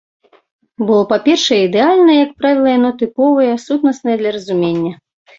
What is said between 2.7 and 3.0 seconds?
яно